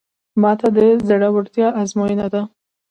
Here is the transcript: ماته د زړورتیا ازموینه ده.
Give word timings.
ماته 0.41 0.67
د 0.75 0.77
زړورتیا 1.07 1.67
ازموینه 1.81 2.27
ده. 2.33 2.41